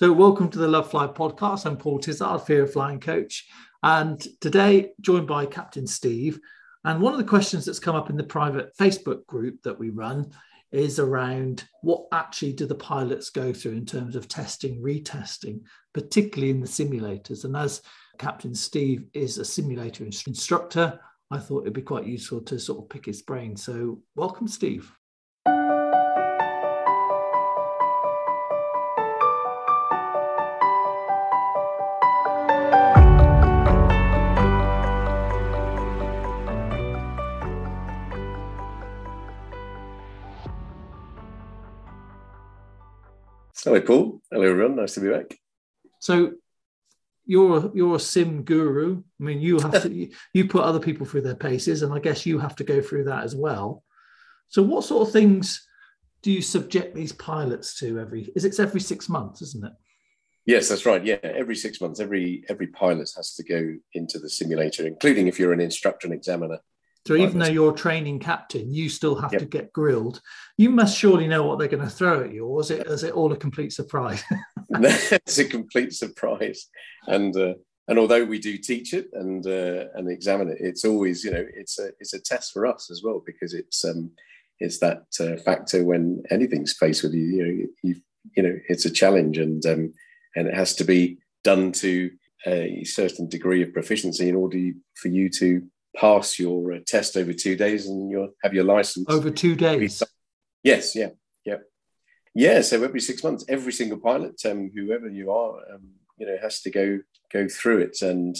[0.00, 1.66] So, welcome to the Love Fly podcast.
[1.66, 3.46] I'm Paul Tizard, Fear of Flying Coach.
[3.82, 6.40] And today, joined by Captain Steve.
[6.86, 9.90] And one of the questions that's come up in the private Facebook group that we
[9.90, 10.30] run
[10.72, 15.60] is around what actually do the pilots go through in terms of testing, retesting,
[15.92, 17.44] particularly in the simulators.
[17.44, 17.82] And as
[18.16, 20.98] Captain Steve is a simulator instructor,
[21.30, 23.54] I thought it'd be quite useful to sort of pick his brain.
[23.54, 24.90] So, welcome, Steve.
[43.70, 44.20] Hello, Paul.
[44.32, 44.74] Hello, everyone.
[44.74, 45.38] Nice to be back.
[46.00, 46.32] So,
[47.24, 49.04] you're you're a sim guru.
[49.20, 52.26] I mean, you have to you put other people through their paces, and I guess
[52.26, 53.84] you have to go through that as well.
[54.48, 55.64] So, what sort of things
[56.20, 58.32] do you subject these pilots to every?
[58.34, 59.72] Is it's every six months, isn't it?
[60.46, 61.04] Yes, that's right.
[61.04, 65.38] Yeah, every six months, every every pilot has to go into the simulator, including if
[65.38, 66.58] you're an instructor and examiner.
[67.06, 69.40] So even though you're a training captain, you still have yep.
[69.40, 70.20] to get grilled.
[70.58, 73.04] You must surely know what they're going to throw at you, or is it is
[73.04, 74.22] it all a complete surprise?
[74.70, 76.66] it's a complete surprise,
[77.06, 77.54] and uh,
[77.88, 81.44] and although we do teach it and uh, and examine it, it's always you know
[81.54, 84.10] it's a it's a test for us as well because it's um
[84.60, 87.94] it's that uh, factor when anything's faced with you you know you
[88.36, 89.92] you know it's a challenge and um
[90.36, 92.10] and it has to be done to
[92.46, 94.58] a certain degree of proficiency in order
[94.94, 95.62] for you to
[95.96, 100.02] pass your uh, test over two days and you'll have your license over two days.
[100.62, 101.10] Yes, yeah,
[101.44, 101.56] yeah,
[102.34, 102.60] yeah.
[102.60, 106.60] So every six months, every single pilot, um, whoever you are, um, you know, has
[106.62, 107.00] to go
[107.32, 108.36] go through it, and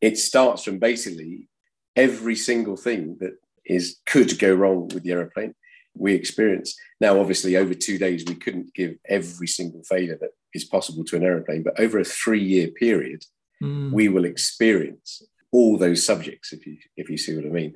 [0.00, 1.48] it starts from basically
[1.96, 5.54] every single thing that is could go wrong with the aeroplane
[5.94, 6.78] we experience.
[7.00, 11.16] Now, obviously, over two days, we couldn't give every single failure that is possible to
[11.16, 13.24] an aeroplane, but over a three year period,
[13.62, 13.90] mm.
[13.90, 17.74] we will experience all those subjects, if you if you see what I mean.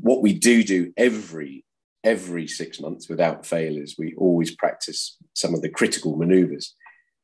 [0.00, 1.64] What we do do every
[2.04, 6.74] every six months without fail is we always practice some of the critical maneuvers,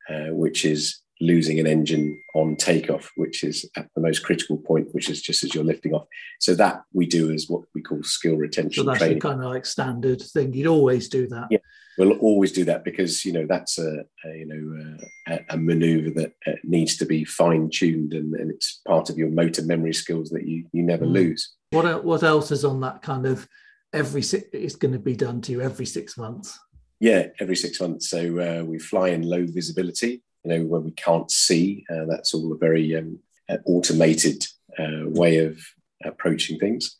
[0.09, 4.93] uh, which is losing an engine on takeoff, which is at the most critical point,
[4.93, 6.05] which is just as you're lifting off.
[6.39, 9.19] So that we do is what we call skill retention so that's training.
[9.19, 10.53] kind of like standard thing.
[10.53, 11.47] You'd always do that.
[11.49, 11.59] Yeah,
[11.97, 16.09] we'll always do that because you know that's a, a you know a, a maneuver
[16.21, 19.93] that uh, needs to be fine tuned, and, and, it's part of your motor memory
[19.93, 21.13] skills that you you never mm.
[21.13, 21.53] lose.
[21.71, 23.47] What what else is on that kind of
[23.93, 24.47] every six?
[24.51, 26.59] it's going to be done to you every six months?
[26.99, 28.09] Yeah, every six months.
[28.09, 31.85] So uh, we fly in low visibility you know, when we can't see.
[31.89, 33.19] Uh, that's all a very um,
[33.65, 34.45] automated
[34.77, 35.59] uh, way of
[36.03, 36.97] approaching things.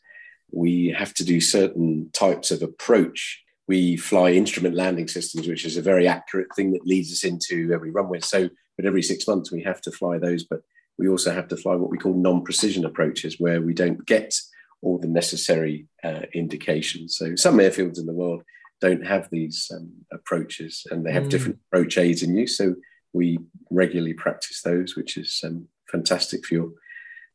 [0.50, 3.42] We have to do certain types of approach.
[3.68, 7.70] We fly instrument landing systems, which is a very accurate thing that leads us into
[7.72, 8.20] every runway.
[8.20, 10.44] So, but every six months we have to fly those.
[10.44, 10.60] But
[10.98, 14.34] we also have to fly what we call non-precision approaches, where we don't get
[14.82, 17.16] all the necessary uh, indications.
[17.16, 18.42] So, some airfields in the world
[18.80, 21.30] don't have these um, approaches, and they have mm.
[21.30, 22.56] different approach aids in use.
[22.56, 22.74] So
[23.16, 23.38] we
[23.70, 26.70] regularly practice those, which is um, fantastic for your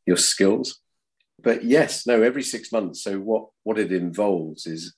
[0.05, 0.79] your skills.
[1.43, 3.03] But yes, no, every six months.
[3.03, 4.95] So what what it involves is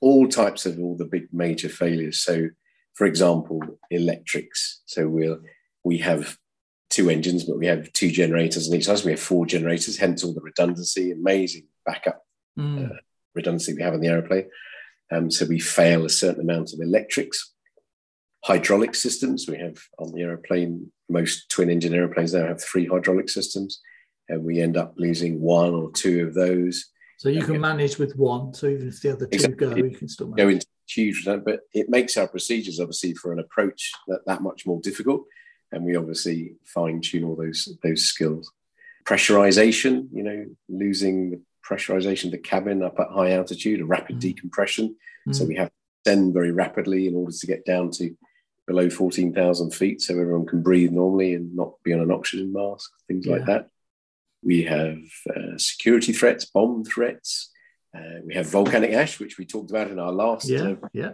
[0.00, 2.20] all types of all the big major failures.
[2.20, 2.48] So,
[2.94, 3.60] for example,
[3.90, 4.82] electrics.
[4.86, 5.40] So we'll
[5.84, 6.36] we have
[6.90, 8.98] two engines, but we have two generators on each side.
[8.98, 12.24] So we have four generators, hence all the redundancy, amazing backup
[12.58, 12.90] mm.
[12.90, 12.96] uh,
[13.34, 14.48] redundancy we have on the aeroplane.
[15.12, 17.52] Um, so we fail a certain amount of electrics
[18.42, 19.46] hydraulic systems.
[19.48, 23.80] We have on the aeroplane, most twin engine airplanes now have three hydraulic systems,
[24.28, 26.86] and we end up losing one or two of those.
[27.18, 28.54] So you can manage with one.
[28.54, 29.68] So even if the other two exactly.
[29.68, 30.42] go, you can still manage.
[30.42, 34.66] go into huge, but it makes our procedures obviously for an approach that, that much
[34.66, 35.24] more difficult.
[35.72, 38.50] And we obviously fine tune all those those skills.
[39.04, 44.16] Pressurization, you know, losing the pressurization of the cabin up at high altitude, a rapid
[44.16, 44.20] mm.
[44.20, 44.96] decompression.
[45.28, 45.34] Mm.
[45.34, 48.16] So we have to send very rapidly in order to get down to
[48.66, 52.90] below 14,000 feet so everyone can breathe normally and not be on an oxygen mask,
[53.08, 53.36] things yeah.
[53.36, 53.68] like that.
[54.42, 54.98] We have
[55.28, 57.50] uh, security threats, bomb threats.
[57.94, 61.10] Uh, we have volcanic ash, which we talked about in our last yeah, uh, yeah.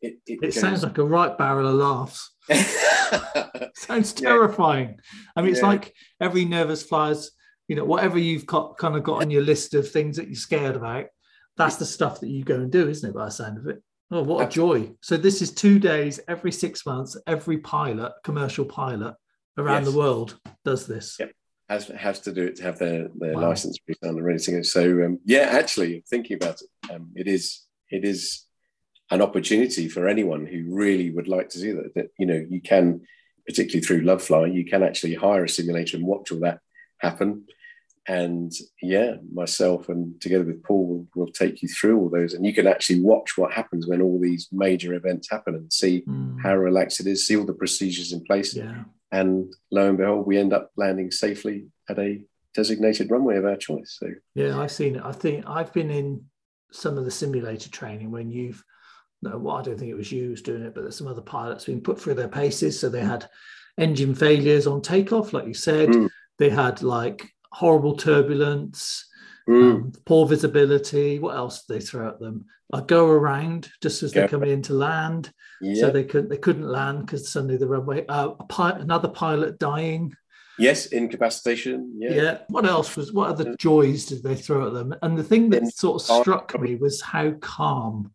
[0.00, 2.32] It, it, it sounds like a right barrel of laughs.
[3.76, 4.88] sounds terrifying.
[4.88, 5.20] Yeah.
[5.36, 5.68] I mean, it's yeah.
[5.68, 7.32] like every nervous flyer's,
[7.66, 10.36] you know, whatever you've got kind of got on your list of things that you're
[10.36, 11.06] scared about,
[11.56, 13.14] that's the stuff that you go and do, isn't it?
[13.14, 13.82] By the sound of it.
[14.10, 14.90] Oh, what a joy.
[15.02, 19.14] So this is two days every six months, every pilot, commercial pilot
[19.58, 19.92] around yes.
[19.92, 21.16] the world does this.
[21.18, 21.32] Yep.
[21.68, 23.48] Has, has to do it to have their, their wow.
[23.50, 24.62] license redone and ready to go.
[24.62, 27.60] So um, yeah, actually thinking about it, um, it is
[27.90, 28.44] it is
[29.10, 31.94] an opportunity for anyone who really would like to do that.
[31.94, 33.02] That you know you can
[33.46, 36.60] particularly through Lovefly, you can actually hire a simulator and watch all that
[36.98, 37.44] happen.
[38.08, 38.50] And
[38.80, 42.54] yeah, myself and together with Paul will, will take you through all those, and you
[42.54, 46.40] can actually watch what happens when all these major events happen and see mm.
[46.42, 48.54] how relaxed it is, see all the procedures in place.
[48.54, 48.84] Yeah.
[49.12, 52.22] And lo and behold, we end up landing safely at a
[52.54, 53.98] designated runway of our choice.
[54.00, 55.02] So yeah, I've seen it.
[55.04, 56.24] I think I've been in
[56.72, 58.64] some of the simulator training when you've
[59.20, 61.20] no, well, I don't think it was you who's doing it, but there's some other
[61.20, 62.78] pilots being put through their paces.
[62.78, 63.28] So they had
[63.76, 65.88] engine failures on takeoff, like you said.
[65.88, 66.08] Mm.
[66.38, 69.06] They had like horrible turbulence,
[69.48, 69.72] mm.
[69.72, 71.18] um, poor visibility.
[71.18, 72.46] What else did they throw at them?
[72.72, 75.32] A go around just as they're coming into land.
[75.60, 75.80] Yeah.
[75.80, 78.04] So they couldn't they couldn't land because suddenly the runway.
[78.06, 80.14] Uh, pi- another pilot dying.
[80.58, 81.94] Yes, incapacitation.
[81.98, 82.12] Yeah.
[82.12, 82.38] Yeah.
[82.48, 83.12] What else was?
[83.12, 84.94] What other joys did they throw at them?
[85.02, 88.12] And the thing that sort of struck me was how calm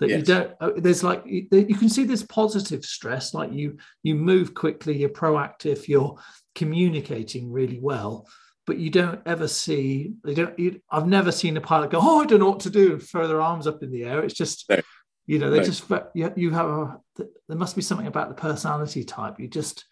[0.00, 0.18] that yes.
[0.18, 4.54] you don't uh, there's like you can see this positive stress like you you move
[4.54, 6.18] quickly you're proactive you're
[6.54, 8.26] communicating really well
[8.70, 12.20] but you don't ever see they don't you, i've never seen a pilot go oh
[12.20, 14.64] i don't know what to do throw their arms up in the air it's just
[14.70, 14.78] no.
[15.26, 15.64] you know they no.
[15.64, 17.00] just you, you have a
[17.48, 19.84] there must be something about the personality type you're just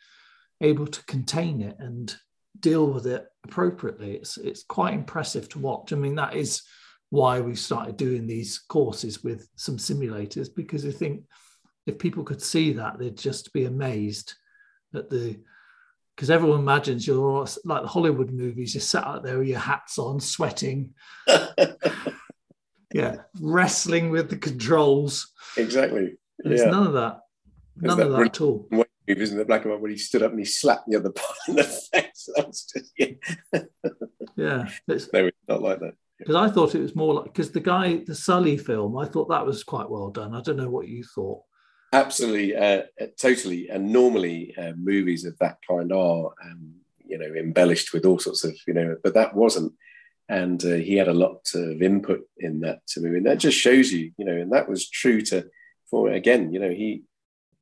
[0.60, 2.14] able to contain it and
[2.60, 6.62] deal with it appropriately it's it's quite impressive to watch i mean that is
[7.10, 11.24] why we started doing these courses with some simulators because I think
[11.86, 14.34] if people could see that, they'd just be amazed
[14.94, 15.40] at the
[16.18, 20.00] because everyone imagines you're like the Hollywood movies, you're sat out there with your hats
[20.00, 20.92] on, sweating.
[22.92, 25.32] yeah, wrestling with the controls.
[25.56, 26.16] Exactly.
[26.40, 26.70] There's yeah.
[26.70, 27.20] none of that.
[27.76, 28.68] None of that at all.
[29.06, 31.36] Isn't the black and white when he stood up and he slapped the other part
[31.46, 32.28] in the face?
[32.34, 33.12] That was just yeah.
[34.36, 37.52] yeah, it's, no, it's not like that because I thought it was more like because
[37.52, 40.34] the guy, the Sully film, I thought that was quite well done.
[40.34, 41.42] I don't know what you thought.
[41.92, 42.82] Absolutely, uh,
[43.18, 43.68] totally.
[43.68, 46.74] And normally, uh, movies of that kind are, um,
[47.06, 49.72] you know, embellished with all sorts of, you know, but that wasn't.
[50.28, 53.90] And uh, he had a lot of input in that movie, and that just shows
[53.90, 55.46] you, you know, and that was true to,
[55.90, 57.04] for again, you know, he,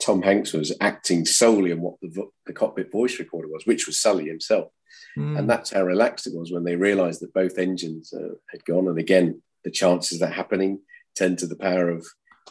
[0.01, 4.01] Tom Hanks was acting solely on what the, the cockpit voice recorder was, which was
[4.01, 4.73] Sully himself.
[5.17, 5.39] Mm.
[5.39, 8.89] And that's how relaxed it was when they realized that both engines uh, had gone.
[8.89, 10.81] And again, the chances of that happening
[11.15, 12.07] 10 to the power of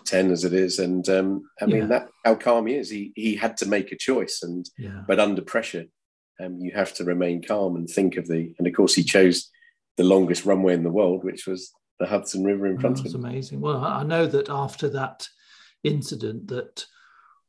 [0.05, 0.79] 10 as it is.
[0.79, 2.89] And um, I mean, that how calm he is.
[2.89, 4.41] He, he had to make a choice.
[4.43, 5.03] And yeah.
[5.07, 5.85] but under pressure,
[6.39, 8.53] um, you have to remain calm and think of the.
[8.57, 9.49] And of course, he chose
[9.97, 13.05] the longest runway in the world, which was the Hudson River in front oh, of
[13.05, 13.21] him.
[13.21, 13.61] That's amazing.
[13.61, 15.27] Well, I know that after that
[15.83, 16.85] incident, that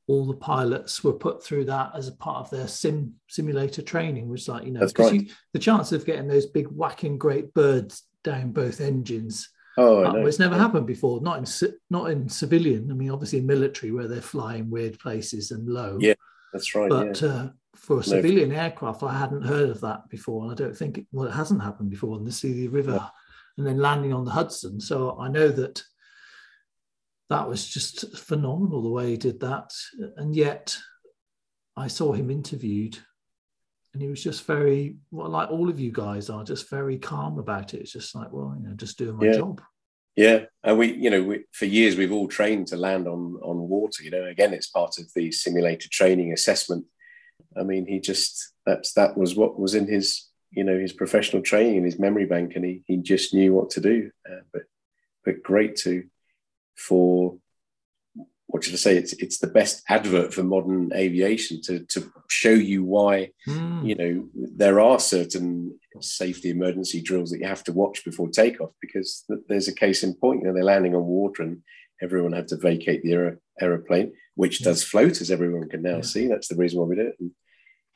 [0.09, 4.29] all the pilots were put through that as a part of their sim simulator training,
[4.29, 5.31] which like you know, because right.
[5.52, 9.49] the chance of getting those big whacking great birds down both engines.
[9.78, 11.20] Oh, uh, it's never happened before.
[11.20, 12.90] Not in not in civilian.
[12.90, 15.99] I mean, obviously military where they're flying weird places and low.
[16.00, 16.14] Yeah,
[16.52, 16.88] that's right.
[16.88, 17.28] But yeah.
[17.28, 18.56] uh, for a civilian no.
[18.56, 21.62] aircraft, I hadn't heard of that before, and I don't think it, well, it hasn't
[21.62, 23.08] happened before in the Sealy River, yeah.
[23.58, 24.81] and then landing on the Hudson.
[24.81, 25.82] So I know that
[27.28, 29.73] that was just phenomenal the way he did that.
[30.17, 30.76] And yet,
[31.76, 32.99] I saw him interviewed,
[33.96, 37.38] and he was just very well, like all of you guys are, just very calm
[37.38, 37.81] about it.
[37.81, 39.37] It's just like, well, you know, just doing my yeah.
[39.37, 39.62] job.
[40.16, 43.70] Yeah, and we, you know, we, for years we've all trained to land on on
[43.70, 44.02] water.
[44.02, 46.84] You know, again, it's part of the simulator training assessment.
[47.58, 51.40] I mean, he just that's that was what was in his, you know, his professional
[51.40, 54.11] training and his memory bank, and he he just knew what to do.
[54.30, 54.64] Uh, but
[55.25, 56.04] but great to
[56.76, 57.38] for
[58.56, 58.96] what should I say?
[58.96, 63.86] It's it's the best advert for modern aviation to to show you why mm.
[63.86, 68.70] you know there are certain safety emergency drills that you have to watch before takeoff
[68.80, 70.40] because there's a case in point.
[70.40, 71.62] You know, they're landing on water and
[72.00, 76.00] everyone had to vacate the aer- aeroplane, which does float, as everyone can now yeah.
[76.00, 76.26] see.
[76.26, 77.16] That's the reason why we do it.
[77.20, 77.30] And,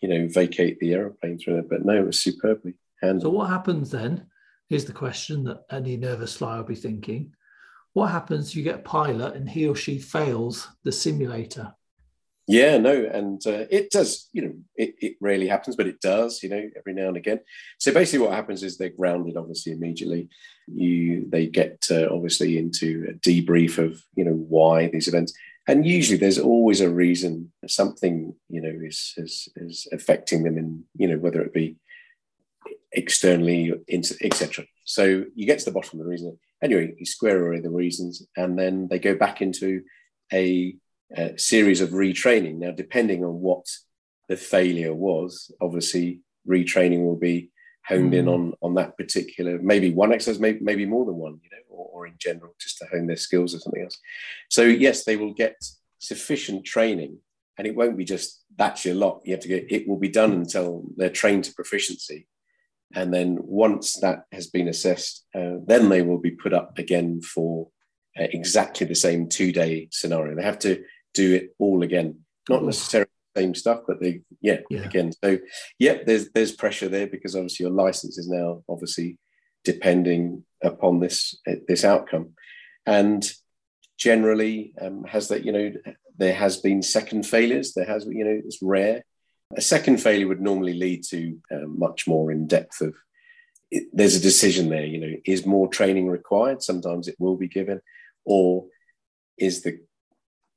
[0.02, 1.70] you know, vacate the aeroplane through it.
[1.70, 3.22] But no, it was superbly handled.
[3.22, 4.26] So what happens then?
[4.68, 7.32] Here's the question that any nervous flyer will be thinking
[7.92, 11.74] what happens if you get a pilot and he or she fails the simulator?
[12.46, 16.42] Yeah no and uh, it does you know it, it rarely happens but it does
[16.42, 17.40] you know every now and again.
[17.78, 20.28] So basically what happens is they're grounded obviously immediately.
[20.66, 25.32] You they get uh, obviously into a debrief of you know why these events
[25.68, 30.84] and usually there's always a reason something you know is is, is affecting them in
[30.96, 31.76] you know whether it be
[32.92, 37.60] externally etc so you get to the bottom of the reason Anyway, you square away
[37.60, 39.82] the reasons, and then they go back into
[40.32, 40.74] a,
[41.16, 42.56] a series of retraining.
[42.56, 43.66] Now, depending on what
[44.28, 47.50] the failure was, obviously retraining will be
[47.86, 48.16] honed mm.
[48.16, 51.62] in on on that particular maybe one exercise maybe maybe more than one you know
[51.68, 53.98] or, or, in general just to hone their skills or something else
[54.48, 55.56] so yes they will get
[55.98, 57.18] sufficient training
[57.60, 59.20] and it won't be just that's your lot.
[59.24, 62.26] You have to get it will be done until they're trained to proficiency,
[62.94, 67.20] and then once that has been assessed, uh, then they will be put up again
[67.20, 67.68] for
[68.18, 70.34] uh, exactly the same two day scenario.
[70.34, 70.82] They have to
[71.14, 74.80] do it all again, not necessarily the same stuff, but they yeah, yeah.
[74.80, 75.12] again.
[75.22, 75.38] So
[75.78, 79.18] yeah, there's there's pressure there because obviously your license is now obviously
[79.64, 82.30] depending upon this this outcome,
[82.86, 83.30] and
[83.98, 85.72] generally um, has that you know
[86.16, 87.72] there has been second failures.
[87.74, 89.04] There has you know it's rare.
[89.56, 92.94] A second failure would normally lead to uh, much more in depth of.
[93.70, 94.84] It, there's a decision there.
[94.84, 96.62] You know, is more training required?
[96.62, 97.80] Sometimes it will be given,
[98.24, 98.66] or
[99.38, 99.80] is the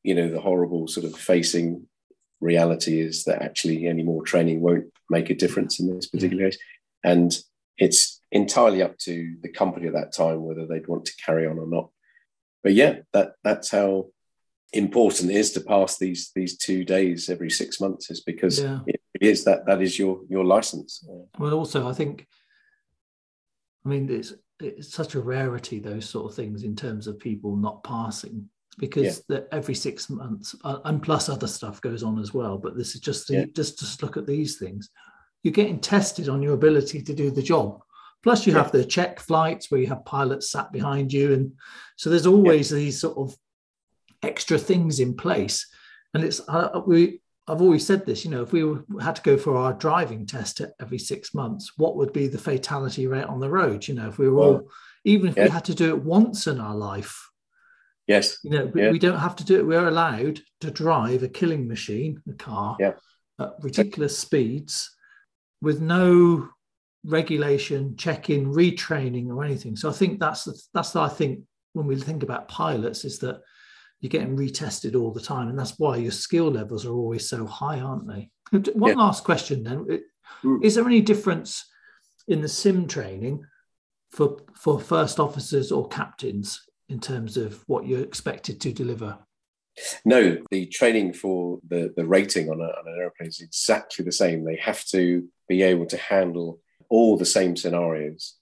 [0.04, 1.88] you know the horrible sort of facing
[2.42, 6.58] reality is that actually any more training won't make a difference in this particular case
[7.04, 7.40] and
[7.78, 11.58] it's entirely up to the company at that time whether they'd want to carry on
[11.58, 11.90] or not
[12.62, 14.06] but yeah that that's how
[14.74, 18.80] important it is to pass these these two days every six months is because yeah.
[18.88, 21.06] it is that that is your your license
[21.38, 22.28] well also i think
[23.86, 27.56] i mean it's it's such a rarity those sort of things in terms of people
[27.56, 28.50] not passing
[28.80, 29.42] because yeah.
[29.52, 33.02] every six months uh, and plus other stuff goes on as well but this is
[33.02, 33.46] just the, yeah.
[33.56, 34.90] just just look at these things
[35.44, 37.80] you're getting tested on your ability to do the job
[38.24, 38.64] plus you yeah.
[38.64, 41.52] have the check flights where you have pilots sat behind you and
[41.96, 43.36] so there's always these sort of
[44.24, 45.68] extra things in place
[46.14, 48.64] and it's uh, we I've always said this, you know, if we
[49.02, 53.06] had to go for our driving test every six months, what would be the fatality
[53.06, 53.86] rate on the road?
[53.86, 54.70] You know, if we were all,
[55.04, 57.30] even if we had to do it once in our life,
[58.08, 58.40] Yes.
[58.44, 58.92] You know, yeah.
[58.92, 59.66] we don't have to do it.
[59.66, 62.94] We're allowed to drive a killing machine, a car, yeah.
[63.40, 64.94] at ridiculous speeds
[65.62, 66.50] with no
[67.06, 69.76] regulation, check-in, retraining, or anything.
[69.76, 71.40] So I think that's the, that's the, I think
[71.74, 73.42] when we think about pilots is that
[74.04, 77.46] you're getting retested all the time, and that's why your skill levels are always so
[77.46, 78.30] high, aren't they?
[78.74, 78.98] One yeah.
[78.98, 80.02] last question then:
[80.44, 80.64] mm.
[80.64, 81.66] Is there any difference
[82.28, 83.46] in the sim training
[84.12, 89.20] for for first officers or captains in terms of what you're expected to deliver?
[90.04, 94.12] No, the training for the, the rating on, a, on an aeroplane is exactly the
[94.12, 94.44] same.
[94.44, 98.36] They have to be able to handle all the same scenarios.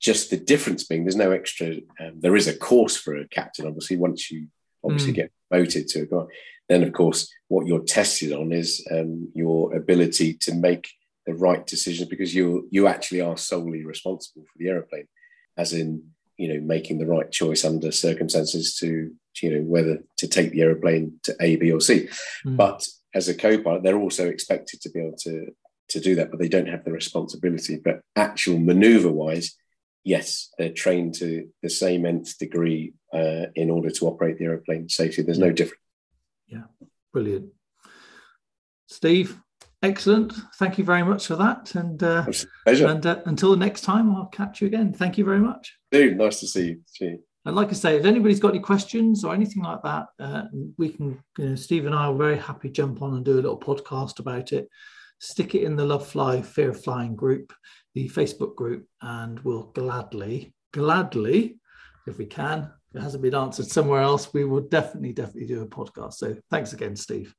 [0.00, 3.66] Just the difference being there's no extra, um, there is a course for a captain,
[3.66, 4.46] obviously, once you
[4.84, 5.16] obviously mm.
[5.16, 6.26] get promoted to a
[6.68, 10.88] Then, of course, what you're tested on is um, your ability to make
[11.26, 15.08] the right decisions because you you actually are solely responsible for the aeroplane,
[15.56, 16.02] as in
[16.36, 19.10] you know making the right choice under circumstances to
[19.42, 22.08] you know whether to take the aeroplane to A, B, or C.
[22.46, 22.56] Mm.
[22.56, 25.48] But as a co-pilot, they're also expected to be able to
[25.90, 27.80] to do that, but they don't have the responsibility.
[27.82, 29.56] But actual maneuver-wise,
[30.08, 34.88] yes, they're trained to the same nth degree uh, in order to operate the aeroplane
[34.88, 35.24] safely.
[35.24, 35.82] There's no difference.
[36.46, 36.64] Yeah,
[37.12, 37.50] brilliant.
[38.86, 39.38] Steve,
[39.80, 40.32] Excellent.
[40.56, 41.74] Thank you very much for that.
[41.76, 42.26] And uh,
[42.64, 42.88] pleasure.
[42.88, 44.92] And uh, until next time, I'll catch you again.
[44.92, 45.72] Thank you very much.
[45.92, 47.22] Dude, nice to see you.
[47.44, 50.42] And like I say, if anybody's got any questions or anything like that, uh,
[50.78, 53.36] we can, you know, Steve and I are very happy jump on and do a
[53.36, 54.68] little podcast about it.
[55.20, 57.52] Stick it in the Love Fly Fear of Flying group,
[57.98, 61.58] the Facebook group, and we'll gladly, gladly,
[62.06, 65.62] if we can, if it hasn't been answered somewhere else, we will definitely, definitely do
[65.62, 66.14] a podcast.
[66.14, 67.34] So thanks again, Steve.